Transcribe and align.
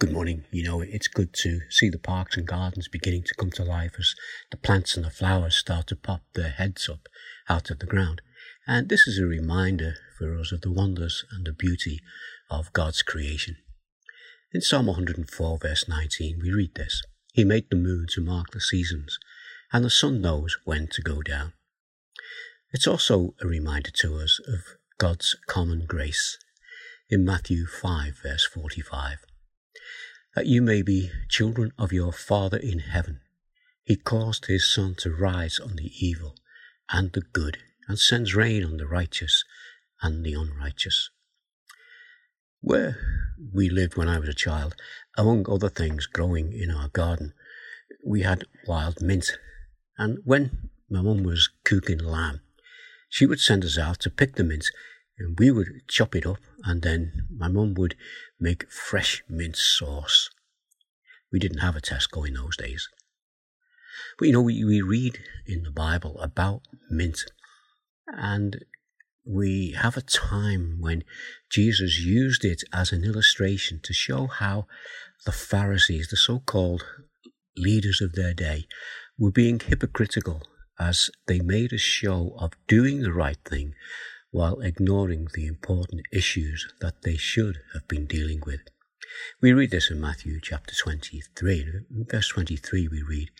Good 0.00 0.12
morning. 0.12 0.44
You 0.52 0.62
know, 0.62 0.80
it's 0.80 1.08
good 1.08 1.34
to 1.42 1.62
see 1.70 1.88
the 1.88 1.98
parks 1.98 2.36
and 2.36 2.46
gardens 2.46 2.86
beginning 2.86 3.24
to 3.24 3.34
come 3.34 3.50
to 3.50 3.64
life 3.64 3.96
as 3.98 4.14
the 4.52 4.56
plants 4.56 4.94
and 4.94 5.04
the 5.04 5.10
flowers 5.10 5.56
start 5.56 5.88
to 5.88 5.96
pop 5.96 6.22
their 6.34 6.50
heads 6.50 6.88
up 6.88 7.08
out 7.48 7.68
of 7.68 7.80
the 7.80 7.86
ground. 7.86 8.22
And 8.64 8.88
this 8.88 9.08
is 9.08 9.18
a 9.18 9.26
reminder 9.26 9.96
for 10.16 10.38
us 10.38 10.52
of 10.52 10.60
the 10.60 10.70
wonders 10.70 11.24
and 11.32 11.44
the 11.44 11.52
beauty 11.52 11.98
of 12.48 12.72
God's 12.72 13.02
creation. 13.02 13.56
In 14.52 14.60
Psalm 14.60 14.86
104, 14.86 15.58
verse 15.58 15.88
19, 15.88 16.38
we 16.44 16.52
read 16.52 16.76
this 16.76 17.02
He 17.32 17.42
made 17.42 17.68
the 17.68 17.74
moon 17.74 18.06
to 18.10 18.20
mark 18.20 18.52
the 18.52 18.60
seasons, 18.60 19.18
and 19.72 19.84
the 19.84 19.90
sun 19.90 20.20
knows 20.20 20.58
when 20.62 20.86
to 20.92 21.02
go 21.02 21.22
down. 21.22 21.54
It's 22.72 22.86
also 22.86 23.34
a 23.42 23.48
reminder 23.48 23.90
to 23.90 24.18
us 24.18 24.40
of 24.46 24.60
God's 24.96 25.34
common 25.48 25.86
grace 25.86 26.38
in 27.10 27.24
Matthew 27.24 27.66
5, 27.66 28.20
verse 28.22 28.46
45 28.46 29.24
that 30.34 30.46
you 30.46 30.62
may 30.62 30.82
be 30.82 31.10
children 31.28 31.72
of 31.78 31.92
your 31.92 32.12
Father 32.12 32.58
in 32.58 32.80
heaven. 32.80 33.20
He 33.84 33.96
caused 33.96 34.46
his 34.46 34.72
sun 34.72 34.94
to 34.98 35.10
rise 35.10 35.58
on 35.58 35.76
the 35.76 35.90
evil 35.98 36.34
and 36.90 37.12
the 37.12 37.20
good, 37.20 37.58
and 37.86 37.98
sends 37.98 38.34
rain 38.34 38.64
on 38.64 38.76
the 38.76 38.86
righteous 38.86 39.44
and 40.02 40.24
the 40.24 40.34
unrighteous. 40.34 41.10
Where 42.60 42.98
we 43.54 43.70
lived 43.70 43.96
when 43.96 44.08
I 44.08 44.18
was 44.18 44.28
a 44.28 44.34
child, 44.34 44.74
among 45.16 45.48
other 45.48 45.68
things 45.68 46.06
growing 46.06 46.52
in 46.52 46.70
our 46.70 46.88
garden, 46.88 47.34
we 48.04 48.22
had 48.22 48.44
wild 48.66 49.00
mint. 49.00 49.38
And 49.96 50.18
when 50.24 50.70
my 50.90 51.00
mum 51.02 51.22
was 51.22 51.50
cooking 51.64 51.98
lamb, 51.98 52.40
she 53.08 53.26
would 53.26 53.40
send 53.40 53.64
us 53.64 53.78
out 53.78 54.00
to 54.00 54.10
pick 54.10 54.36
the 54.36 54.44
mint 54.44 54.66
and 55.18 55.38
we 55.38 55.50
would 55.50 55.82
chop 55.88 56.14
it 56.14 56.26
up 56.26 56.38
and 56.64 56.82
then 56.82 57.26
my 57.34 57.48
mum 57.48 57.74
would 57.74 57.96
make 58.38 58.70
fresh 58.70 59.22
mint 59.28 59.56
sauce. 59.56 60.30
We 61.32 61.38
didn't 61.38 61.58
have 61.58 61.76
a 61.76 61.80
Tesco 61.80 62.26
in 62.26 62.34
those 62.34 62.56
days. 62.56 62.88
But 64.18 64.26
you 64.26 64.32
know, 64.32 64.42
we, 64.42 64.64
we 64.64 64.80
read 64.80 65.18
in 65.46 65.64
the 65.64 65.70
Bible 65.70 66.18
about 66.20 66.62
mint 66.88 67.24
and 68.06 68.64
we 69.24 69.72
have 69.72 69.96
a 69.96 70.02
time 70.02 70.78
when 70.80 71.04
Jesus 71.50 71.98
used 71.98 72.44
it 72.44 72.62
as 72.72 72.92
an 72.92 73.04
illustration 73.04 73.80
to 73.82 73.92
show 73.92 74.26
how 74.26 74.66
the 75.26 75.32
Pharisees, 75.32 76.08
the 76.08 76.16
so-called 76.16 76.84
leaders 77.56 78.00
of 78.00 78.14
their 78.14 78.32
day, 78.32 78.66
were 79.18 79.30
being 79.30 79.60
hypocritical 79.60 80.42
as 80.78 81.10
they 81.26 81.40
made 81.40 81.72
a 81.72 81.78
show 81.78 82.34
of 82.38 82.52
doing 82.66 83.02
the 83.02 83.12
right 83.12 83.38
thing 83.44 83.74
while 84.30 84.60
ignoring 84.60 85.28
the 85.34 85.46
important 85.46 86.02
issues 86.12 86.66
that 86.80 87.02
they 87.02 87.16
should 87.16 87.58
have 87.72 87.86
been 87.88 88.06
dealing 88.06 88.42
with. 88.44 88.60
We 89.40 89.52
read 89.52 89.70
this 89.70 89.90
in 89.90 90.00
Matthew 90.00 90.38
chapter 90.40 90.74
23. 90.74 91.60
In 91.90 92.06
verse 92.10 92.28
23, 92.28 92.88
we 92.88 93.02
read, 93.02 93.30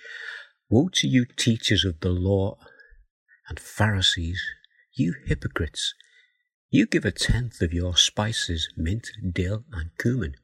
Woe 0.71 0.89
to 0.95 1.07
you, 1.07 1.27
teachers 1.37 1.85
of 1.85 2.01
the 2.01 2.11
law 2.11 2.57
and 3.49 3.61
Pharisees, 3.61 4.43
you 4.95 5.15
hypocrites! 5.27 5.95
You 6.71 6.87
give 6.87 7.05
a 7.05 7.13
tenth 7.13 7.63
of 7.63 7.73
your 7.73 7.97
spices, 7.97 8.69
mint, 8.77 9.09
dill, 9.33 9.65
and 9.73 9.91
cumin, 9.99 10.35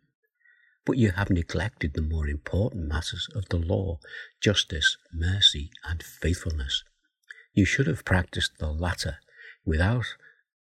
but 0.87 0.97
you 0.97 1.13
have 1.13 1.31
neglected 1.31 1.93
the 1.95 2.03
more 2.03 2.29
important 2.29 2.89
matters 2.89 3.29
of 3.35 3.49
the 3.51 3.59
law, 3.59 3.99
justice, 4.43 4.97
mercy, 5.13 5.71
and 5.85 6.03
faithfulness. 6.03 6.83
You 7.53 7.65
should 7.65 7.87
have 7.87 8.05
practiced 8.05 8.59
the 8.59 8.71
latter 8.71 9.19
without 9.67 10.17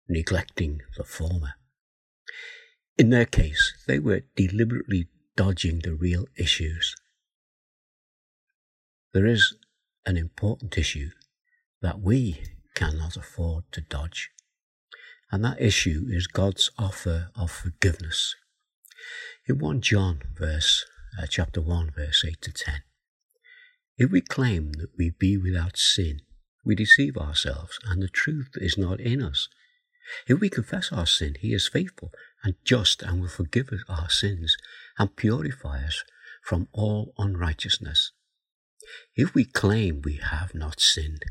neglecting 0.07 0.81
the 0.97 1.03
former. 1.03 1.53
In 2.97 3.09
their 3.09 3.25
case, 3.25 3.73
they 3.87 3.99
were 3.99 4.21
deliberately 4.35 5.07
dodging 5.35 5.79
the 5.79 5.93
real 5.93 6.25
issues. 6.35 6.95
There 9.13 9.25
is 9.25 9.55
an 10.05 10.17
important 10.17 10.77
issue 10.77 11.11
that 11.81 11.99
we 11.99 12.41
cannot 12.75 13.15
afford 13.15 13.65
to 13.71 13.81
dodge, 13.81 14.29
and 15.31 15.43
that 15.43 15.61
issue 15.61 16.05
is 16.09 16.27
God's 16.27 16.71
offer 16.77 17.29
of 17.35 17.51
forgiveness. 17.51 18.35
In 19.47 19.59
1 19.59 19.81
John 19.81 20.21
verse 20.35 20.85
uh, 21.19 21.27
chapter 21.29 21.61
1 21.61 21.91
verse 21.95 22.25
8 22.27 22.41
to 22.41 22.51
10, 22.51 22.81
if 23.97 24.11
we 24.11 24.21
claim 24.21 24.73
that 24.73 24.89
we 24.97 25.11
be 25.11 25.37
without 25.37 25.77
sin, 25.77 26.21
we 26.63 26.75
deceive 26.75 27.17
ourselves 27.17 27.79
and 27.85 28.01
the 28.01 28.07
truth 28.07 28.49
is 28.55 28.77
not 28.77 28.99
in 28.99 29.21
us. 29.23 29.47
If 30.27 30.39
we 30.39 30.49
confess 30.49 30.91
our 30.91 31.05
sin, 31.05 31.35
he 31.39 31.53
is 31.53 31.67
faithful 31.67 32.11
and 32.43 32.55
just 32.63 33.01
and 33.01 33.21
will 33.21 33.29
forgive 33.29 33.69
us 33.69 33.81
our 33.89 34.09
sins 34.09 34.57
and 34.97 35.15
purify 35.15 35.83
us 35.83 36.03
from 36.43 36.67
all 36.71 37.13
unrighteousness. 37.17 38.11
If 39.15 39.33
we 39.33 39.43
claim 39.45 40.01
we 40.01 40.17
have 40.17 40.55
not 40.55 40.79
sinned, 40.79 41.23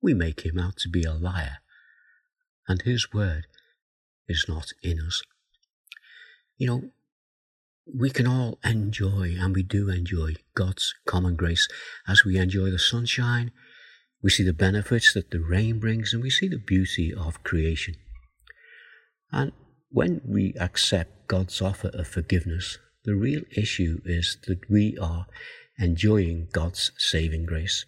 we 0.00 0.14
make 0.14 0.46
him 0.46 0.58
out 0.58 0.76
to 0.78 0.88
be 0.88 1.02
a 1.02 1.12
liar, 1.12 1.58
and 2.66 2.82
his 2.82 3.12
word 3.12 3.46
is 4.28 4.46
not 4.48 4.72
in 4.82 4.98
us. 5.00 5.22
You 6.56 6.66
know, 6.66 6.90
we 7.92 8.10
can 8.10 8.26
all 8.26 8.58
enjoy, 8.64 9.36
and 9.38 9.54
we 9.54 9.62
do 9.62 9.90
enjoy, 9.90 10.36
God's 10.54 10.94
common 11.06 11.36
grace 11.36 11.68
as 12.06 12.24
we 12.24 12.38
enjoy 12.38 12.70
the 12.70 12.78
sunshine 12.78 13.50
we 14.22 14.30
see 14.30 14.42
the 14.42 14.52
benefits 14.52 15.14
that 15.14 15.30
the 15.30 15.40
rain 15.40 15.78
brings 15.78 16.12
and 16.12 16.22
we 16.22 16.30
see 16.30 16.48
the 16.48 16.58
beauty 16.58 17.12
of 17.12 17.42
creation. 17.42 17.94
And 19.32 19.52
when 19.90 20.20
we 20.26 20.54
accept 20.60 21.26
God's 21.26 21.62
offer 21.62 21.88
of 21.88 22.06
forgiveness, 22.06 22.78
the 23.04 23.14
real 23.14 23.42
issue 23.56 24.00
is 24.04 24.36
that 24.46 24.68
we 24.68 24.98
are 24.98 25.26
enjoying 25.78 26.48
God's 26.52 26.92
saving 26.98 27.46
grace. 27.46 27.86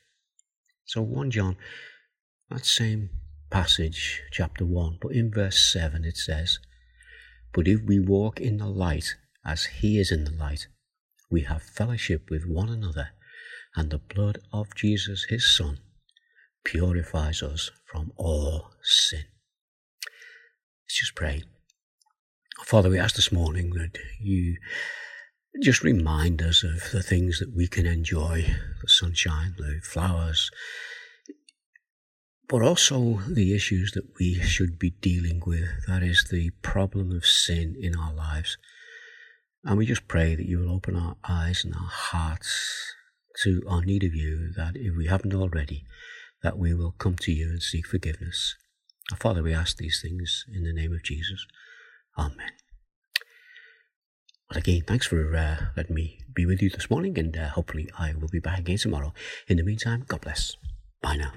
So 0.86 1.02
1 1.02 1.30
John, 1.32 1.56
that 2.48 2.64
same 2.64 3.10
passage, 3.50 4.22
chapter 4.30 4.64
1, 4.64 4.98
but 5.02 5.12
in 5.12 5.30
verse 5.30 5.72
7 5.72 6.04
it 6.04 6.16
says, 6.16 6.58
But 7.52 7.68
if 7.68 7.82
we 7.82 8.00
walk 8.00 8.40
in 8.40 8.56
the 8.56 8.68
light 8.68 9.16
as 9.44 9.64
he 9.66 9.98
is 9.98 10.10
in 10.10 10.24
the 10.24 10.32
light, 10.32 10.66
we 11.30 11.42
have 11.42 11.62
fellowship 11.62 12.30
with 12.30 12.46
one 12.46 12.70
another, 12.70 13.10
and 13.76 13.90
the 13.90 13.98
blood 13.98 14.38
of 14.52 14.74
Jesus 14.74 15.26
his 15.28 15.54
Son 15.54 15.78
purifies 16.64 17.42
us 17.42 17.70
from 17.84 18.12
all 18.16 18.70
sin. 18.82 19.24
Let's 20.84 21.00
just 21.00 21.14
pray. 21.14 21.42
Father, 22.64 22.90
we 22.90 22.98
ask 22.98 23.16
this 23.16 23.32
morning 23.32 23.70
that 23.70 23.98
you 24.20 24.56
just 25.60 25.82
remind 25.82 26.40
us 26.40 26.62
of 26.62 26.90
the 26.92 27.02
things 27.02 27.38
that 27.38 27.54
we 27.54 27.66
can 27.66 27.86
enjoy 27.86 28.46
the 28.80 28.88
sunshine, 28.88 29.54
the 29.58 29.80
flowers, 29.82 30.50
but 32.48 32.62
also 32.62 33.20
the 33.28 33.54
issues 33.54 33.92
that 33.92 34.04
we 34.18 34.34
should 34.34 34.78
be 34.78 34.90
dealing 34.90 35.42
with. 35.46 35.68
That 35.86 36.02
is 36.02 36.26
the 36.30 36.50
problem 36.62 37.10
of 37.12 37.26
sin 37.26 37.76
in 37.78 37.96
our 37.96 38.12
lives. 38.12 38.58
And 39.64 39.78
we 39.78 39.86
just 39.86 40.08
pray 40.08 40.34
that 40.34 40.46
you 40.46 40.58
will 40.58 40.74
open 40.74 40.96
our 40.96 41.16
eyes 41.28 41.64
and 41.64 41.74
our 41.74 41.88
hearts 41.88 42.94
to 43.42 43.62
our 43.68 43.82
need 43.82 44.04
of 44.04 44.14
you, 44.14 44.52
that 44.56 44.76
if 44.76 44.96
we 44.96 45.06
haven't 45.06 45.34
already, 45.34 45.84
that 46.42 46.58
we 46.58 46.74
will 46.74 46.92
come 46.92 47.16
to 47.16 47.32
you 47.32 47.50
and 47.50 47.62
seek 47.62 47.86
forgiveness. 47.86 48.56
Our 49.10 49.16
Father, 49.16 49.42
we 49.42 49.54
ask 49.54 49.76
these 49.76 50.00
things 50.00 50.44
in 50.52 50.64
the 50.64 50.72
name 50.72 50.92
of 50.92 51.02
Jesus. 51.02 51.46
Amen. 52.18 52.52
Well, 54.50 54.58
again, 54.58 54.82
thanks 54.86 55.06
for 55.06 55.34
uh, 55.34 55.66
letting 55.76 55.94
me 55.94 56.20
be 56.34 56.46
with 56.46 56.60
you 56.62 56.70
this 56.70 56.90
morning, 56.90 57.18
and 57.18 57.36
uh, 57.36 57.48
hopefully 57.50 57.88
I 57.98 58.14
will 58.14 58.28
be 58.28 58.40
back 58.40 58.58
again 58.58 58.78
tomorrow. 58.78 59.12
In 59.48 59.56
the 59.56 59.62
meantime, 59.62 60.04
God 60.06 60.20
bless. 60.20 60.56
Bye 61.00 61.16
now. 61.16 61.32